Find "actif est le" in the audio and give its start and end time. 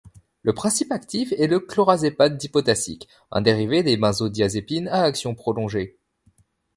0.91-1.59